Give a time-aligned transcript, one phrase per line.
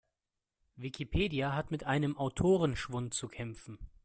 [0.77, 3.77] Wikipedia hat mit einem Autorenschwund zu kämpfen.